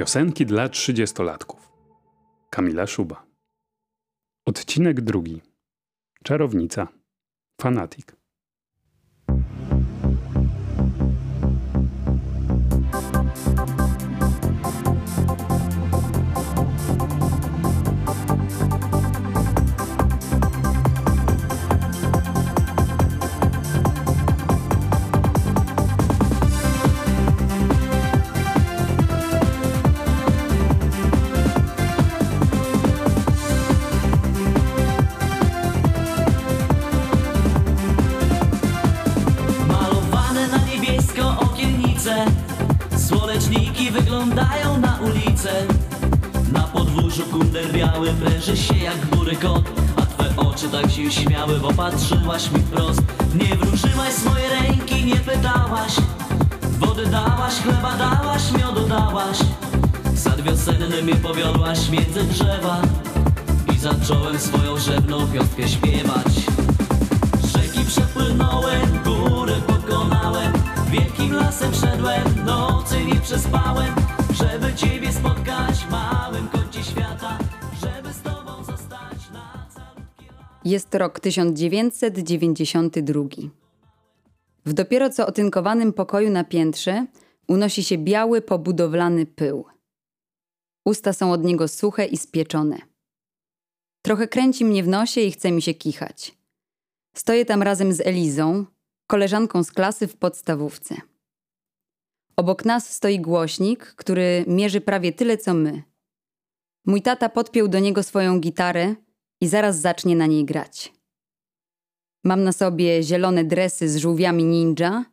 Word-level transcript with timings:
Piosenki 0.00 0.46
dla 0.46 0.68
trzydziestolatków. 0.68 1.72
Kamila 2.50 2.86
Szuba. 2.86 3.26
Odcinek 4.46 5.00
drugi. 5.00 5.40
Czarownica. 6.24 6.88
Fanatik. 7.60 8.19
Okiennice 42.00 42.24
Słoneczniki 43.08 43.90
wyglądają 43.90 44.80
na 44.80 44.98
ulicę 45.00 45.50
Na 46.52 46.60
podwórzu 46.60 47.22
kunder 47.22 47.72
biały 47.72 48.08
pręży 48.08 48.56
się 48.56 48.76
jak 48.76 49.06
bury 49.06 49.36
kot. 49.36 49.62
A 49.96 50.02
twe 50.02 50.36
oczy 50.36 50.68
tak 50.68 50.90
się 50.90 51.10
śmiały, 51.10 51.60
bo 51.60 51.72
patrzyłaś 51.72 52.50
mi 52.50 52.60
wprost. 52.60 53.02
Nie 53.34 53.56
wróżyłaś 53.56 54.12
z 54.14 54.24
mojej 54.24 54.48
ręki, 54.48 55.04
nie 55.04 55.16
pytałaś. 55.16 55.92
Wody 56.78 57.06
dałaś, 57.06 57.54
chleba 57.54 57.96
dałaś, 57.96 58.42
miodu 58.58 58.88
dałaś. 58.88 59.38
Sad 60.16 60.40
wiosenny 60.40 61.02
mnie 61.02 61.14
powiodłaś 61.14 61.88
między 61.88 62.24
drzewa. 62.24 62.82
I 63.74 63.78
zacząłem 63.78 64.38
swoją 64.38 64.78
rzewną 64.78 65.26
piątkę 65.26 65.68
śpiewać. 65.68 66.32
Rzeki 67.44 67.84
przepłynąłem, 67.84 68.99
lasem 71.60 71.74
szedłem, 71.74 72.44
nocy 72.44 73.04
nie 73.04 73.20
przespałem 73.20 73.94
Żeby 74.30 74.74
Ciebie 74.74 75.12
spotkać 75.12 75.76
w 75.76 75.90
małym 75.90 76.48
kącie 76.48 76.84
świata 76.84 77.38
Żeby 77.80 78.12
z 78.12 78.22
Tobą 78.22 78.64
zostać 78.64 79.30
na 79.32 79.66
Jest 80.64 80.94
rok 80.94 81.20
1992. 81.20 83.22
W 84.66 84.72
dopiero 84.72 85.10
co 85.10 85.26
otynkowanym 85.26 85.92
pokoju 85.92 86.30
na 86.30 86.44
piętrze 86.44 87.06
unosi 87.48 87.84
się 87.84 87.98
biały, 87.98 88.42
pobudowlany 88.42 89.26
pył. 89.26 89.64
Usta 90.84 91.12
są 91.12 91.32
od 91.32 91.44
niego 91.44 91.68
suche 91.68 92.04
i 92.04 92.16
spieczone. 92.16 92.78
Trochę 94.02 94.28
kręci 94.28 94.64
mnie 94.64 94.82
w 94.82 94.88
nosie 94.88 95.20
i 95.20 95.32
chce 95.32 95.52
mi 95.52 95.62
się 95.62 95.74
kichać. 95.74 96.38
Stoję 97.16 97.44
tam 97.44 97.62
razem 97.62 97.92
z 97.92 98.00
Elizą, 98.00 98.64
koleżanką 99.06 99.64
z 99.64 99.72
klasy 99.72 100.08
w 100.08 100.16
podstawówce. 100.16 101.09
Obok 102.40 102.64
nas 102.64 102.92
stoi 102.92 103.20
głośnik, 103.20 103.84
który 103.84 104.44
mierzy 104.46 104.80
prawie 104.80 105.12
tyle 105.12 105.38
co 105.38 105.54
my. 105.54 105.82
Mój 106.86 107.02
tata 107.02 107.28
podpiął 107.28 107.68
do 107.68 107.78
niego 107.78 108.02
swoją 108.02 108.40
gitarę 108.40 108.94
i 109.40 109.48
zaraz 109.48 109.80
zacznie 109.80 110.16
na 110.16 110.26
niej 110.26 110.44
grać. 110.44 110.92
Mam 112.24 112.44
na 112.44 112.52
sobie 112.52 113.02
zielone 113.02 113.44
dresy 113.44 113.88
z 113.88 113.96
żółwiami 113.96 114.44
ninja, 114.44 115.04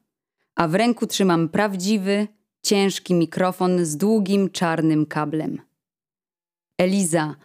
a 0.56 0.68
w 0.68 0.76
ręku 0.76 1.08
trzymam 1.08 1.50
prawdziwy, 1.50 2.28
ciężki 2.64 3.14
mikrofon 3.14 3.86
z 3.86 3.98
długim 3.98 4.50
czarnym 4.50 5.06
kablem. 5.06 5.62
Eliza, 6.78 7.36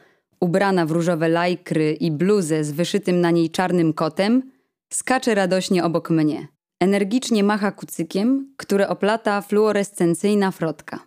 ubrana 0.41 0.87
w 0.87 0.91
różowe 0.91 1.29
lajkry 1.29 1.93
i 1.93 2.11
bluzę 2.11 2.65
z 2.65 2.73
wyszytym 2.73 3.21
na 3.21 3.31
niej 3.31 3.51
czarnym 3.51 3.93
kotem, 3.93 4.53
skacze 4.93 5.35
radośnie 5.35 5.85
obok 5.85 6.11
mnie. 6.11 6.52
Energicznie 6.83 7.45
macha 7.45 7.73
kucykiem, 7.73 8.55
które 8.57 8.89
oplata 8.89 9.43
fluorescencyjna 9.43 10.51
frotka. 10.51 11.07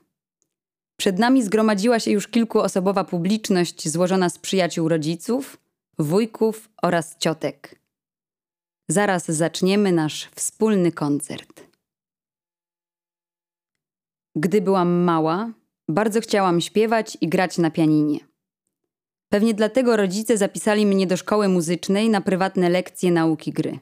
Przed 0.98 1.20
nami 1.20 1.44
zgromadziła 1.44 2.00
się 2.00 2.12
już 2.12 2.28
kilkuosobowa 2.28 3.04
publiczność 3.04 3.90
złożona 3.90 4.30
z 4.30 4.38
przyjaciół 4.38 4.90
rodziców, 4.90 5.58
wujków 6.00 6.70
oraz 6.82 7.18
ciotek. 7.18 7.80
Zaraz 8.88 9.26
zaczniemy 9.26 9.92
nasz 9.92 10.30
wspólny 10.36 10.92
koncert. 10.92 11.64
Gdy 14.36 14.62
byłam 14.62 14.90
mała, 14.90 15.54
bardzo 15.90 16.22
chciałam 16.22 16.62
śpiewać 16.62 17.18
i 17.22 17.28
grać 17.28 17.58
na 17.58 17.72
pianinie. 17.72 18.20
Pewnie 19.30 19.54
dlatego 19.54 19.98
rodzice 19.98 20.38
zapisali 20.38 20.86
mnie 20.86 21.08
do 21.08 21.18
szkoły 21.18 21.48
muzycznej 21.48 22.10
na 22.10 22.22
prywatne 22.22 22.70
lekcje 22.70 23.12
nauki 23.12 23.52
gry. 23.52 23.80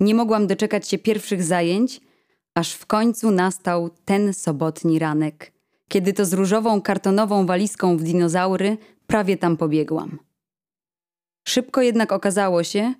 Nie 0.00 0.14
mogłam 0.14 0.46
doczekać 0.46 0.88
się 0.88 0.98
pierwszych 0.98 1.42
zajęć, 1.42 2.00
aż 2.54 2.72
w 2.72 2.86
końcu 2.86 3.30
nastał 3.30 3.90
ten 4.04 4.34
sobotni 4.34 4.98
ranek, 4.98 5.52
kiedy 5.88 6.12
to 6.12 6.24
z 6.24 6.32
różową 6.32 6.82
kartonową 6.82 7.46
walizką 7.46 7.96
w 7.96 8.02
dinozaury 8.02 8.76
prawie 9.06 9.36
tam 9.36 9.56
pobiegłam. 9.56 10.18
Szybko 11.48 11.82
jednak 11.82 12.12
okazało 12.12 12.62
się, 12.62 12.94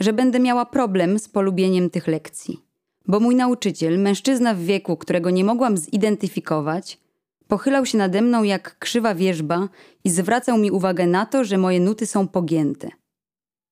że 0.00 0.12
będę 0.12 0.40
miała 0.40 0.66
problem 0.66 1.18
z 1.18 1.28
polubieniem 1.28 1.90
tych 1.90 2.06
lekcji, 2.06 2.60
bo 3.06 3.20
mój 3.20 3.36
nauczyciel, 3.36 3.98
mężczyzna 3.98 4.54
w 4.54 4.60
wieku, 4.60 4.96
którego 4.96 5.30
nie 5.30 5.44
mogłam 5.44 5.76
zidentyfikować, 5.76 6.98
pochylał 7.48 7.86
się 7.86 7.98
nade 7.98 8.22
mną 8.22 8.42
jak 8.42 8.78
krzywa 8.78 9.14
wierzba 9.14 9.68
i 10.04 10.10
zwracał 10.10 10.58
mi 10.58 10.70
uwagę 10.70 11.06
na 11.06 11.26
to, 11.26 11.44
że 11.44 11.58
moje 11.58 11.80
nuty 11.80 12.06
są 12.06 12.28
pogięte. 12.28 12.99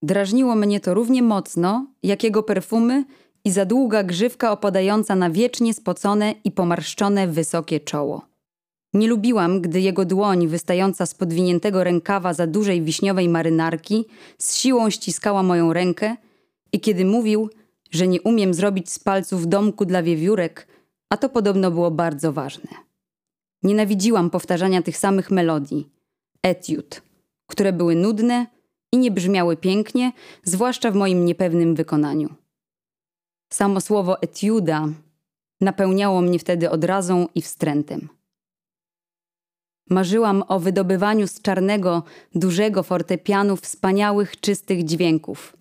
Drażniło 0.02 0.54
mnie 0.54 0.80
to 0.80 0.94
równie 0.94 1.22
mocno, 1.22 1.86
jak 2.02 2.24
jego 2.24 2.42
perfumy 2.42 3.04
i 3.44 3.50
za 3.50 3.64
długa 3.64 4.02
grzywka 4.02 4.52
opadająca 4.52 5.16
na 5.16 5.30
wiecznie 5.30 5.74
spocone 5.74 6.34
i 6.44 6.50
pomarszczone 6.50 7.28
wysokie 7.28 7.80
czoło. 7.80 8.28
Nie 8.94 9.08
lubiłam, 9.08 9.60
gdy 9.60 9.80
jego 9.80 10.04
dłoń 10.04 10.46
wystająca 10.46 11.06
z 11.06 11.14
podwiniętego 11.14 11.84
rękawa 11.84 12.34
za 12.34 12.46
dużej 12.46 12.82
wiśniowej 12.82 13.28
marynarki 13.28 14.04
z 14.38 14.56
siłą 14.56 14.90
ściskała 14.90 15.42
moją 15.42 15.72
rękę 15.72 16.16
i 16.72 16.80
kiedy 16.80 17.04
mówił, 17.04 17.50
że 17.90 18.08
nie 18.08 18.22
umiem 18.22 18.54
zrobić 18.54 18.90
z 18.90 18.98
palców 18.98 19.48
domku 19.48 19.84
dla 19.84 20.02
wiewiórek, 20.02 20.66
a 21.10 21.16
to 21.16 21.28
podobno 21.28 21.70
było 21.70 21.90
bardzo 21.90 22.32
ważne. 22.32 22.70
Nienawidziłam 23.62 24.30
powtarzania 24.30 24.82
tych 24.82 24.96
samych 24.96 25.30
melodii, 25.30 25.88
etiud, 26.42 27.02
które 27.46 27.72
były 27.72 27.94
nudne 27.94 28.46
i 28.92 28.98
nie 28.98 29.10
brzmiały 29.10 29.56
pięknie, 29.56 30.12
zwłaszcza 30.44 30.90
w 30.90 30.94
moim 30.94 31.24
niepewnym 31.24 31.74
wykonaniu. 31.74 32.34
Samo 33.52 33.80
słowo 33.80 34.22
etiuda 34.22 34.88
napełniało 35.60 36.20
mnie 36.20 36.38
wtedy 36.38 36.70
odrazą 36.70 37.26
i 37.34 37.42
wstrętem. 37.42 38.08
Marzyłam 39.90 40.44
o 40.48 40.60
wydobywaniu 40.60 41.26
z 41.26 41.42
czarnego, 41.42 42.02
dużego 42.34 42.82
fortepianu 42.82 43.56
wspaniałych, 43.56 44.40
czystych 44.40 44.84
dźwięków. 44.84 45.56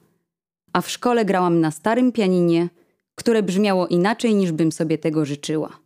A 0.74 0.82
w 0.82 0.90
szkole 0.90 1.26
grałam 1.26 1.60
na 1.60 1.72
starym 1.72 2.12
pianinie, 2.12 2.70
które 3.16 3.44
brzmiało 3.44 3.88
inaczej 3.88 4.36
niż 4.36 4.52
bym 4.52 4.72
sobie 4.72 4.98
tego 4.98 5.26
życzyła. 5.26 5.80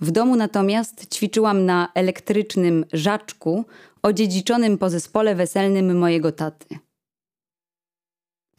W 0.00 0.10
domu 0.10 0.36
natomiast 0.36 1.14
ćwiczyłam 1.14 1.66
na 1.66 1.88
elektrycznym 1.94 2.84
żaczku 2.92 3.64
odziedziczonym 4.02 4.78
po 4.78 4.90
zespole 4.90 5.34
weselnym 5.34 5.98
mojego 5.98 6.32
taty. 6.32 6.78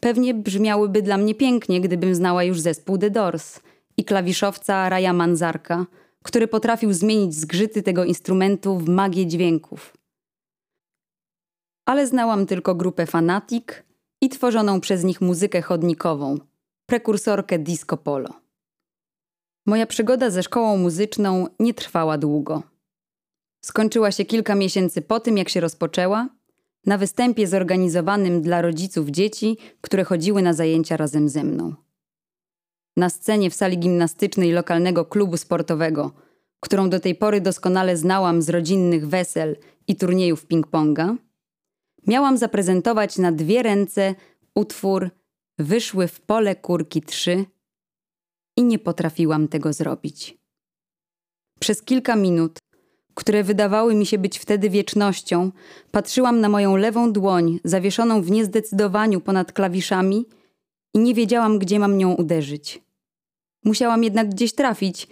Pewnie 0.00 0.34
brzmiałyby 0.34 1.02
dla 1.02 1.16
mnie 1.16 1.34
pięknie, 1.34 1.80
gdybym 1.80 2.14
znała 2.14 2.44
już 2.44 2.60
zespół 2.60 2.98
The 2.98 3.10
Doors 3.10 3.60
i 3.96 4.04
klawiszowca 4.04 4.88
Raja 4.88 5.12
Manzarka, 5.12 5.86
który 6.22 6.48
potrafił 6.48 6.92
zmienić 6.92 7.34
zgrzyty 7.34 7.82
tego 7.82 8.04
instrumentu 8.04 8.78
w 8.78 8.88
magię 8.88 9.26
dźwięków. 9.26 9.96
Ale 11.86 12.06
znałam 12.06 12.46
tylko 12.46 12.74
grupę 12.74 13.06
Fanatic 13.06 13.64
i 14.20 14.28
tworzoną 14.28 14.80
przez 14.80 15.04
nich 15.04 15.20
muzykę 15.20 15.62
chodnikową, 15.62 16.38
prekursorkę 16.86 17.58
disco 17.58 17.96
polo. 17.96 18.28
Moja 19.66 19.86
przygoda 19.86 20.30
ze 20.30 20.42
szkołą 20.42 20.76
muzyczną 20.76 21.46
nie 21.58 21.74
trwała 21.74 22.18
długo. 22.18 22.73
Skończyła 23.64 24.12
się 24.12 24.24
kilka 24.24 24.54
miesięcy 24.54 25.02
po 25.02 25.20
tym, 25.20 25.38
jak 25.38 25.48
się 25.48 25.60
rozpoczęła, 25.60 26.28
na 26.86 26.98
występie 26.98 27.46
zorganizowanym 27.46 28.42
dla 28.42 28.62
rodziców 28.62 29.08
dzieci, 29.08 29.56
które 29.80 30.04
chodziły 30.04 30.42
na 30.42 30.52
zajęcia 30.52 30.96
razem 30.96 31.28
ze 31.28 31.44
mną. 31.44 31.74
Na 32.96 33.10
scenie 33.10 33.50
w 33.50 33.54
sali 33.54 33.78
gimnastycznej 33.78 34.52
lokalnego 34.52 35.04
klubu 35.04 35.36
sportowego, 35.36 36.12
którą 36.60 36.90
do 36.90 37.00
tej 37.00 37.14
pory 37.14 37.40
doskonale 37.40 37.96
znałam 37.96 38.42
z 38.42 38.48
rodzinnych 38.48 39.08
wesel 39.08 39.56
i 39.86 39.96
turniejów 39.96 40.46
ping-ponga, 40.46 41.16
miałam 42.06 42.38
zaprezentować 42.38 43.18
na 43.18 43.32
dwie 43.32 43.62
ręce 43.62 44.14
utwór 44.54 45.10
Wyszły 45.58 46.08
w 46.08 46.20
pole 46.20 46.56
kurki 46.56 47.02
trzy 47.02 47.44
i 48.56 48.64
nie 48.64 48.78
potrafiłam 48.78 49.48
tego 49.48 49.72
zrobić. 49.72 50.38
Przez 51.60 51.82
kilka 51.82 52.16
minut, 52.16 52.58
które 53.14 53.44
wydawały 53.44 53.94
mi 53.94 54.06
się 54.06 54.18
być 54.18 54.38
wtedy 54.38 54.70
wiecznością, 54.70 55.52
patrzyłam 55.90 56.40
na 56.40 56.48
moją 56.48 56.76
lewą 56.76 57.12
dłoń, 57.12 57.60
zawieszoną 57.64 58.22
w 58.22 58.30
niezdecydowaniu 58.30 59.20
ponad 59.20 59.52
klawiszami 59.52 60.26
i 60.94 60.98
nie 60.98 61.14
wiedziałam, 61.14 61.58
gdzie 61.58 61.78
mam 61.78 61.98
nią 61.98 62.14
uderzyć. 62.14 62.82
Musiałam 63.64 64.04
jednak 64.04 64.28
gdzieś 64.28 64.52
trafić, 64.52 65.08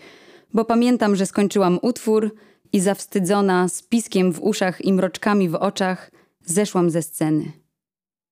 bo 0.54 0.64
pamiętam, 0.64 1.16
że 1.16 1.26
skończyłam 1.26 1.78
utwór 1.82 2.34
i 2.72 2.80
zawstydzona, 2.80 3.68
z 3.68 3.82
piskiem 3.82 4.32
w 4.32 4.42
uszach 4.42 4.84
i 4.84 4.92
mroczkami 4.92 5.48
w 5.48 5.54
oczach, 5.54 6.10
zeszłam 6.44 6.90
ze 6.90 7.02
sceny. 7.02 7.52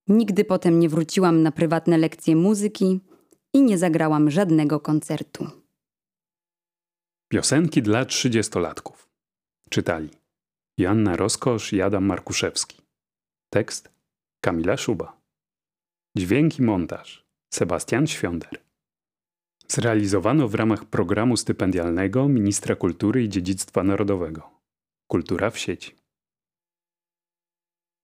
Nigdy 0.09 0.45
potem 0.45 0.81
nie 0.81 0.89
wróciłam 0.89 1.43
na 1.43 1.53
prywatne 1.53 1.99
lekcje 1.99 2.37
muzyki 2.37 3.01
i 3.53 3.63
nie 3.63 3.79
zagrałam 3.79 4.31
żadnego 4.31 4.81
koncertu. 4.81 5.47
Piosenki 7.29 7.83
dla 7.83 8.05
trzydziestolatków. 8.05 9.10
Czytali 9.73 10.09
Joanna 10.79 11.17
Roskosz 11.17 11.73
i 11.73 11.83
Adam 11.83 12.05
Markuszewski. 12.05 12.77
Tekst 13.53 13.91
Kamila 14.45 14.77
Szuba. 14.77 15.21
Dźwięk 16.17 16.59
i 16.59 16.63
montaż 16.63 17.27
Sebastian 17.55 18.07
Świąder. 18.07 18.61
Zrealizowano 19.69 20.49
w 20.49 20.55
ramach 20.55 20.85
programu 20.85 21.37
stypendialnego 21.37 22.29
Ministra 22.29 22.77
Kultury 22.77 23.25
i 23.25 23.29
Dziedzictwa 23.29 23.83
Narodowego. 23.83 24.51
Kultura 25.11 25.51
w 25.51 25.59
sieci. 25.59 26.00